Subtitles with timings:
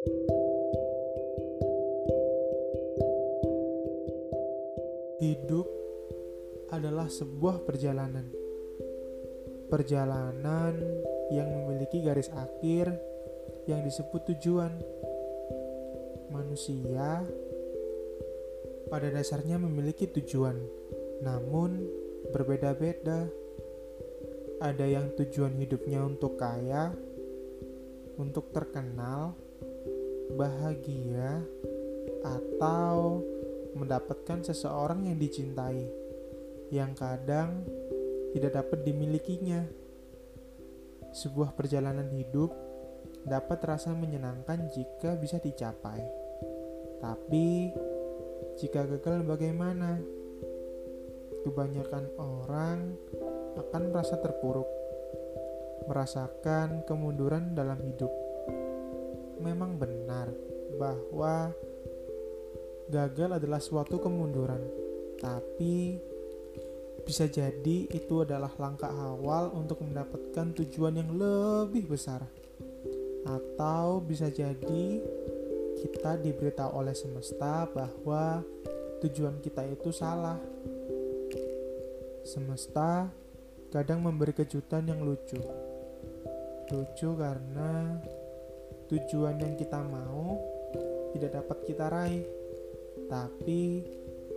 [0.00, 0.16] Hidup
[6.72, 8.24] adalah sebuah perjalanan.
[9.68, 10.72] Perjalanan
[11.28, 12.96] yang memiliki garis akhir
[13.68, 14.72] yang disebut tujuan.
[16.32, 17.20] Manusia
[18.88, 20.56] pada dasarnya memiliki tujuan,
[21.20, 21.84] namun
[22.32, 23.28] berbeda-beda.
[24.64, 26.96] Ada yang tujuan hidupnya untuk kaya,
[28.16, 29.49] untuk terkenal,
[30.34, 31.42] bahagia,
[32.20, 33.24] atau
[33.72, 35.86] mendapatkan seseorang yang dicintai,
[36.74, 37.64] yang kadang
[38.34, 39.66] tidak dapat dimilikinya.
[41.10, 42.54] Sebuah perjalanan hidup
[43.26, 46.06] dapat terasa menyenangkan jika bisa dicapai,
[47.02, 47.74] tapi
[48.60, 49.98] jika gagal, bagaimana?
[51.40, 52.78] Kebanyakan orang
[53.56, 54.68] akan merasa terpuruk,
[55.88, 58.19] merasakan kemunduran dalam hidup.
[59.40, 60.28] Memang benar
[60.76, 61.50] bahwa
[62.92, 64.60] gagal adalah suatu kemunduran,
[65.16, 65.96] tapi
[67.08, 72.22] bisa jadi itu adalah langkah awal untuk mendapatkan tujuan yang lebih besar.
[73.24, 75.00] Atau bisa jadi
[75.80, 78.44] kita diberitahu oleh semesta bahwa
[79.00, 80.36] tujuan kita itu salah.
[82.20, 83.08] Semesta
[83.72, 85.40] kadang memberi kejutan yang lucu.
[86.68, 87.96] Lucu karena
[88.90, 90.34] tujuan yang kita mau
[91.14, 92.26] tidak dapat kita raih
[93.06, 93.86] tapi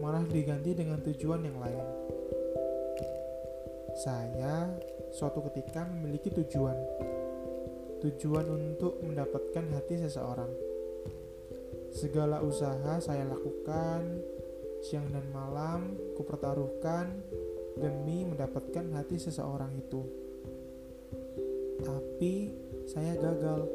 [0.00, 1.86] malah diganti dengan tujuan yang lain.
[3.94, 4.74] Saya
[5.14, 6.74] suatu ketika memiliki tujuan,
[8.02, 10.50] tujuan untuk mendapatkan hati seseorang.
[11.94, 14.18] Segala usaha saya lakukan
[14.82, 17.22] siang dan malam, kupertaruhkan
[17.78, 20.02] demi mendapatkan hati seseorang itu.
[21.80, 22.34] Tapi
[22.90, 23.70] saya gagal,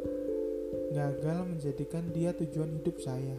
[0.89, 3.37] gagal menjadikan dia tujuan hidup saya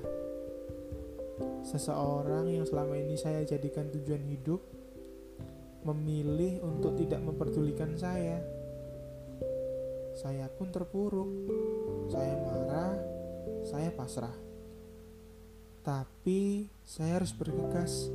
[1.65, 4.61] seseorang yang selama ini saya jadikan tujuan hidup
[5.85, 8.41] memilih untuk tidak memperdulikan saya.
[10.13, 11.31] Saya pun terpuruk.
[12.13, 12.95] Saya marah,
[13.65, 14.37] saya pasrah.
[15.81, 18.13] Tapi saya harus bergegas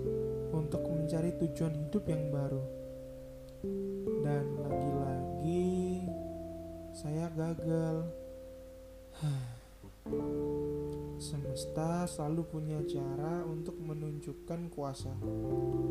[0.54, 2.64] untuk mencari tujuan hidup yang baru.
[4.22, 6.06] Dan lagi-lagi
[6.94, 8.25] saya gagal.
[11.26, 15.10] Semesta selalu punya cara untuk menunjukkan kuasa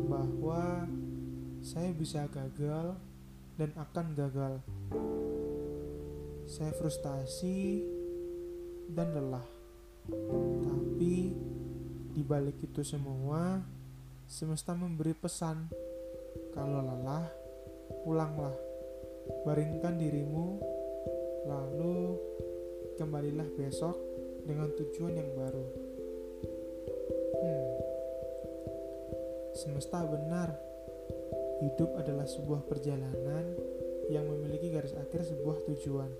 [0.07, 0.87] bahwa
[1.59, 2.95] saya bisa gagal
[3.59, 4.63] dan akan gagal.
[6.47, 7.83] Saya frustasi
[8.95, 9.43] dan lelah.
[10.63, 11.35] Tapi
[12.15, 13.59] di balik itu semua,
[14.31, 15.67] semesta memberi pesan.
[16.55, 17.27] Kalau lelah,
[18.07, 18.55] pulanglah.
[19.43, 20.63] Baringkan dirimu,
[21.43, 22.23] lalu
[22.95, 24.14] kembalilah besok
[24.45, 25.65] dengan tujuan yang baru.
[27.41, 27.67] Hmm.
[29.57, 30.53] Semesta benar.
[31.65, 33.57] Hidup adalah sebuah perjalanan
[34.13, 36.11] yang memiliki garis akhir sebuah tujuan.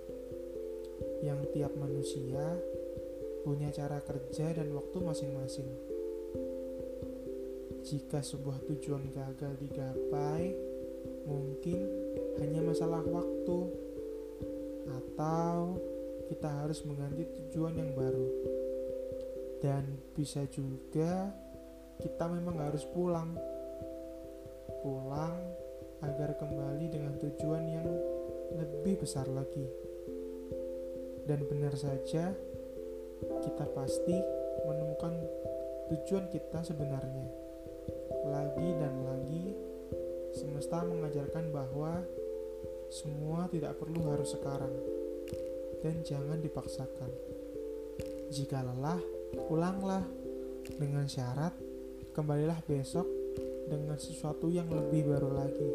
[1.21, 2.57] Yang tiap manusia
[3.45, 5.69] punya cara kerja dan waktu masing-masing.
[7.85, 10.57] Jika sebuah tujuan gagal digapai,
[11.29, 11.85] mungkin
[12.41, 13.59] hanya masalah waktu
[14.89, 15.77] atau
[16.25, 18.27] kita harus mengganti tujuan yang baru.
[19.61, 21.29] Dan bisa juga
[22.01, 23.37] kita memang harus pulang.
[24.81, 25.37] Pulang
[26.05, 27.87] agar kembali dengan tujuan yang
[28.53, 29.65] lebih besar lagi.
[31.25, 32.29] Dan benar saja,
[33.41, 34.13] kita pasti
[34.69, 35.13] menemukan
[35.89, 37.25] tujuan kita sebenarnya.
[38.29, 39.45] Lagi dan lagi,
[40.33, 42.05] semesta mengajarkan bahwa
[42.93, 44.94] semua tidak perlu harus sekarang
[45.85, 47.13] dan jangan dipaksakan.
[48.33, 48.97] Jika lelah,
[49.45, 50.01] pulanglah
[50.81, 51.53] dengan syarat
[52.17, 53.05] kembalilah besok
[53.69, 55.69] dengan sesuatu yang lebih baru lagi.